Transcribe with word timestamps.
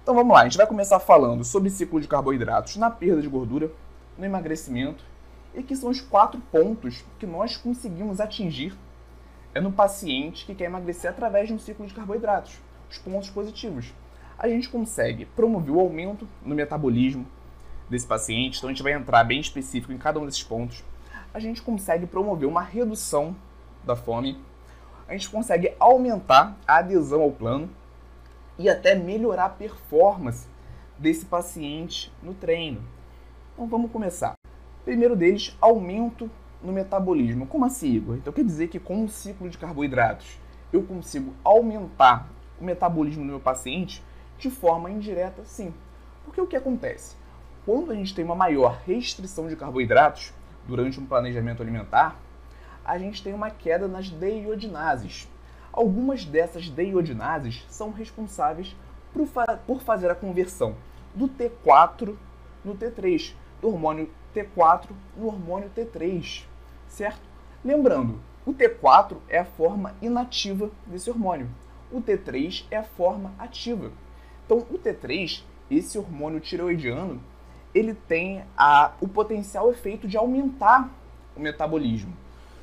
Então 0.00 0.14
vamos 0.14 0.32
lá, 0.32 0.40
a 0.40 0.44
gente 0.44 0.56
vai 0.56 0.66
começar 0.66 0.98
falando 0.98 1.44
sobre 1.44 1.68
ciclo 1.68 2.00
de 2.00 2.08
carboidratos 2.08 2.76
na 2.76 2.90
perda 2.90 3.20
de 3.20 3.28
gordura, 3.28 3.70
no 4.16 4.24
emagrecimento, 4.24 5.04
e 5.54 5.62
que 5.62 5.76
são 5.76 5.90
os 5.90 6.00
quatro 6.00 6.40
pontos 6.50 7.04
que 7.18 7.26
nós 7.26 7.58
conseguimos 7.58 8.18
atingir 8.18 8.74
é 9.54 9.60
no 9.60 9.70
paciente 9.70 10.46
que 10.46 10.54
quer 10.54 10.64
emagrecer 10.64 11.10
através 11.10 11.48
de 11.48 11.54
um 11.54 11.58
ciclo 11.58 11.86
de 11.86 11.92
carboidratos. 11.92 12.58
Os 12.90 12.96
pontos 12.96 13.28
positivos. 13.28 13.92
A 14.38 14.48
gente 14.48 14.70
consegue 14.70 15.26
promover 15.26 15.74
o 15.74 15.80
aumento 15.80 16.26
no 16.42 16.54
metabolismo 16.54 17.26
desse 17.90 18.06
paciente, 18.06 18.56
então 18.56 18.70
a 18.70 18.72
gente 18.72 18.82
vai 18.82 18.92
entrar 18.92 19.22
bem 19.24 19.40
específico 19.40 19.92
em 19.92 19.98
cada 19.98 20.18
um 20.18 20.24
desses 20.24 20.42
pontos. 20.42 20.82
A 21.34 21.40
gente 21.40 21.60
consegue 21.62 22.06
promover 22.06 22.48
uma 22.48 22.62
redução 22.62 23.34
da 23.82 23.96
fome, 23.96 24.38
a 25.08 25.12
gente 25.14 25.28
consegue 25.28 25.74
aumentar 25.80 26.56
a 26.64 26.76
adesão 26.76 27.22
ao 27.22 27.32
plano 27.32 27.68
e 28.56 28.68
até 28.68 28.94
melhorar 28.94 29.46
a 29.46 29.48
performance 29.48 30.46
desse 30.96 31.26
paciente 31.26 32.12
no 32.22 32.34
treino. 32.34 32.80
Então 33.52 33.66
vamos 33.66 33.90
começar. 33.90 34.34
Primeiro 34.84 35.16
deles, 35.16 35.56
aumento 35.60 36.30
no 36.62 36.72
metabolismo. 36.72 37.48
Como 37.48 37.64
assim, 37.64 37.88
Igor? 37.88 38.14
Então 38.14 38.32
quer 38.32 38.44
dizer 38.44 38.68
que 38.68 38.78
com 38.78 39.02
um 39.02 39.08
ciclo 39.08 39.50
de 39.50 39.58
carboidratos 39.58 40.38
eu 40.72 40.84
consigo 40.84 41.34
aumentar 41.42 42.28
o 42.60 42.64
metabolismo 42.64 43.24
do 43.24 43.30
meu 43.30 43.40
paciente 43.40 44.04
de 44.38 44.50
forma 44.50 44.88
indireta? 44.88 45.42
Sim. 45.44 45.74
Porque 46.24 46.40
o 46.40 46.46
que 46.46 46.54
acontece? 46.54 47.16
Quando 47.66 47.90
a 47.90 47.94
gente 47.96 48.14
tem 48.14 48.24
uma 48.24 48.36
maior 48.36 48.82
restrição 48.86 49.48
de 49.48 49.56
carboidratos 49.56 50.32
durante 50.66 51.00
um 51.00 51.06
planejamento 51.06 51.62
alimentar, 51.62 52.20
a 52.84 52.98
gente 52.98 53.22
tem 53.22 53.32
uma 53.32 53.50
queda 53.50 53.88
nas 53.88 54.10
deiodinases. 54.10 55.28
Algumas 55.72 56.24
dessas 56.24 56.68
deiodinases 56.68 57.64
são 57.68 57.90
responsáveis 57.90 58.76
por, 59.12 59.26
fa 59.26 59.58
por 59.66 59.80
fazer 59.82 60.10
a 60.10 60.14
conversão 60.14 60.76
do 61.14 61.28
T4 61.28 62.14
no 62.64 62.74
T3, 62.74 63.34
do 63.60 63.68
hormônio 63.68 64.10
T4 64.34 64.90
no 65.16 65.26
hormônio 65.26 65.70
T3 65.76 66.44
certo? 66.94 67.22
Lembrando, 67.64 68.20
o 68.46 68.54
T4 68.54 69.16
é 69.28 69.38
a 69.38 69.44
forma 69.44 69.94
inativa 70.00 70.70
desse 70.86 71.10
hormônio. 71.10 71.48
O 71.90 72.00
T3 72.00 72.64
é 72.70 72.76
a 72.76 72.84
forma 72.84 73.32
ativa. 73.38 73.90
Então, 74.44 74.58
o 74.58 74.78
T3, 74.78 75.42
esse 75.70 75.98
hormônio 75.98 76.40
tireoidiano, 76.40 77.20
ele 77.74 77.94
tem 77.94 78.44
a, 78.56 78.92
o 79.00 79.08
potencial 79.08 79.70
efeito 79.70 80.06
de 80.06 80.16
aumentar 80.16 80.90
o 81.36 81.40
metabolismo. 81.40 82.14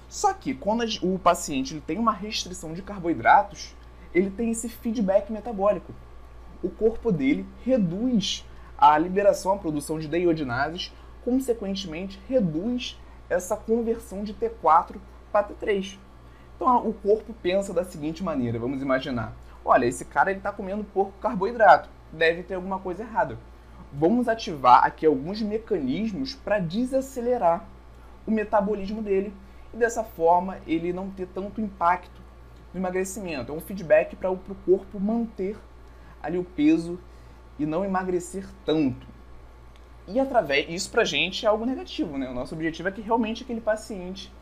Só 0.08 0.34
que 0.34 0.54
quando 0.54 0.84
o 1.02 1.20
paciente 1.20 1.74
ele 1.74 1.82
tem 1.82 1.98
uma 1.98 2.14
restrição 2.14 2.74
de 2.74 2.82
carboidratos, 2.82 3.76
ele 4.14 4.30
tem 4.30 4.52
esse 4.52 4.70
feedback 4.70 5.32
metabólico. 5.32 5.94
O 6.64 6.70
corpo 6.70 7.12
dele 7.12 7.46
reduz 7.64 8.46
a 8.78 8.98
liberação, 8.98 9.54
a 9.54 9.58
produção 9.58 10.00
de 10.00 10.08
deiodinases, 10.08 10.92
consequentemente 11.24 12.20
reduz 12.28 13.00
essa 13.30 13.56
conversão 13.56 14.24
de 14.24 14.34
T4 14.34 14.96
para 15.32 15.48
T3. 15.48 15.98
Então 16.56 16.88
o 16.88 16.94
corpo 16.94 17.34
pensa 17.42 17.74
da 17.74 17.84
seguinte 17.84 18.24
maneira, 18.24 18.60
vamos 18.60 18.82
imaginar, 18.82 19.34
olha, 19.64 19.86
esse 19.86 20.06
cara 20.06 20.32
está 20.32 20.52
comendo 20.52 20.84
pouco 20.84 21.14
carboidrato, 21.22 21.90
deve 22.12 22.44
ter 22.44 22.56
alguma 22.56 22.80
coisa 22.80 23.04
errada. 23.04 23.38
Vamos 23.94 24.28
ativar 24.28 24.86
aqui 24.86 25.06
alguns 25.06 25.42
mecanismos 25.42 26.34
para 26.34 26.60
desacelerar 26.60 27.66
o 28.26 28.32
metabolismo 28.32 29.02
dele 29.02 29.34
e 29.74 29.78
dessa 29.78 30.04
forma 30.04 30.60
ele 30.68 30.94
não 30.94 31.10
ter 31.10 31.28
tanto 31.28 31.62
impacto 31.62 32.22
no 32.74 32.80
emagrecimento. 32.80 33.52
É 33.52 33.56
um 33.56 33.62
feedback 33.62 34.16
para 34.16 34.32
o 34.32 34.38
corpo 34.66 35.00
manter 35.00 35.58
ali 36.22 36.38
o 36.38 36.44
peso 36.44 37.00
e 37.58 37.66
não 37.66 37.84
emagrecer 37.84 38.46
tanto. 38.66 39.08
E 40.08 40.20
através 40.20 40.70
isso 40.70 40.90
pra 40.90 41.04
gente 41.04 41.46
é 41.46 41.50
algo 41.50 41.66
negativo, 41.66 42.18
né? 42.18 42.30
O 42.30 42.34
nosso 42.34 42.56
objetivo 42.56 42.90
é 42.90 42.92
que 42.92 43.02
realmente 43.02 43.44
aquele 43.44 43.62
paciente 43.62 44.34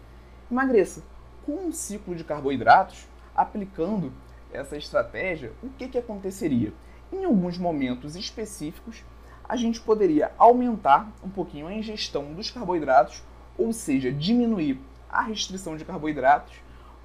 emagreça. 0.50 1.04
Com 1.46 1.54
um 1.68 1.72
ciclo 1.72 2.16
de 2.16 2.24
carboidratos, 2.24 3.08
aplicando 3.36 4.12
essa 4.52 4.78
estratégia, 4.78 5.52
o 5.62 5.70
que, 5.70 5.88
que 5.88 5.98
aconteceria? 5.98 6.74
Em 7.12 7.26
alguns 7.26 7.58
momentos 7.58 8.16
específicos, 8.16 9.04
a 9.50 9.56
gente 9.56 9.82
poderia 9.82 10.32
aumentar 10.38 11.12
um 11.24 11.30
pouquinho 11.30 11.66
a 11.66 11.74
ingestão 11.74 12.34
dos 12.36 12.52
carboidratos, 12.52 13.24
ou 13.58 13.74
seja, 13.74 14.12
diminuir 14.12 14.80
a 15.10 15.24
restrição 15.24 15.76
de 15.76 15.84
carboidratos. 15.84 16.56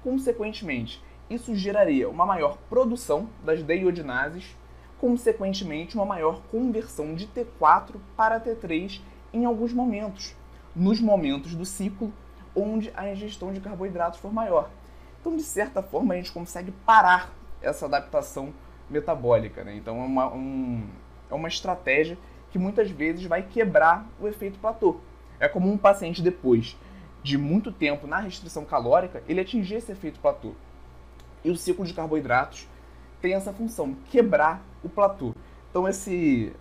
Consequentemente, 0.03 1.03
isso 1.27 1.55
geraria 1.55 2.07
uma 2.07 2.23
maior 2.23 2.57
produção 2.69 3.27
das 3.43 3.63
deiodinases 3.63 4.55
consequentemente, 4.99 5.95
uma 5.95 6.05
maior 6.05 6.41
conversão 6.51 7.15
de 7.15 7.27
T4 7.27 7.95
para 8.15 8.39
T3 8.39 9.01
em 9.33 9.43
alguns 9.43 9.73
momentos, 9.73 10.35
nos 10.75 11.01
momentos 11.01 11.53
do 11.53 11.65
ciclo 11.65 12.13
onde 12.55 12.91
a 12.95 13.11
ingestão 13.11 13.51
de 13.51 13.59
carboidratos 13.59 14.19
for 14.19 14.31
maior. 14.31 14.69
Então, 15.19 15.35
de 15.35 15.43
certa 15.43 15.83
forma, 15.83 16.13
a 16.13 16.17
gente 16.17 16.31
consegue 16.31 16.71
parar 16.71 17.33
essa 17.61 17.85
adaptação 17.85 18.53
metabólica. 18.89 19.63
Né? 19.63 19.75
Então, 19.75 20.01
é 20.01 20.05
uma, 20.05 20.33
um, 20.33 20.87
é 21.29 21.33
uma 21.33 21.47
estratégia 21.47 22.17
que 22.55 22.59
muitas 22.59 22.89
vezes 22.89 23.25
vai 23.25 23.43
quebrar 23.43 24.07
o 24.17 24.29
efeito 24.29 24.57
platô. 24.59 25.01
É 25.41 25.45
como 25.45 25.69
um 25.69 25.77
paciente, 25.77 26.21
depois 26.21 26.77
de 27.21 27.37
muito 27.37 27.69
tempo 27.69 28.07
na 28.07 28.17
restrição 28.17 28.63
calórica, 28.63 29.21
ele 29.27 29.41
atingir 29.41 29.75
esse 29.75 29.91
efeito 29.91 30.21
platô. 30.21 30.53
E 31.43 31.51
o 31.51 31.57
ciclo 31.57 31.83
de 31.83 31.93
carboidratos 31.93 32.65
tem 33.21 33.33
essa 33.33 33.51
função, 33.51 33.93
quebrar 34.09 34.63
o 34.81 34.87
platô. 34.87 35.35
Então 35.69 35.85
esse, 35.85 36.53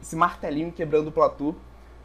esse 0.00 0.14
martelinho 0.14 0.70
quebrando 0.70 1.08
o 1.08 1.12
platô, 1.12 1.56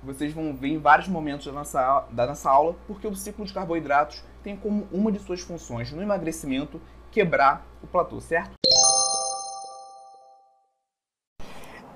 vocês 0.01 0.33
vão 0.33 0.51
ver 0.55 0.69
em 0.69 0.79
vários 0.79 1.07
momentos 1.07 1.45
da 1.45 1.51
nossa, 1.51 2.07
da 2.09 2.25
nossa 2.25 2.49
aula, 2.49 2.75
porque 2.87 3.05
o 3.05 3.13
ciclo 3.13 3.45
de 3.45 3.53
carboidratos 3.53 4.23
tem 4.41 4.57
como 4.57 4.87
uma 4.91 5.11
de 5.11 5.19
suas 5.19 5.41
funções 5.41 5.91
no 5.91 6.01
emagrecimento 6.01 6.81
quebrar 7.11 7.63
o 7.83 7.85
platô, 7.85 8.19
certo? 8.19 8.53